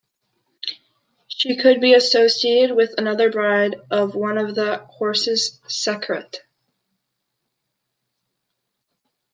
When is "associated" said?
1.93-2.75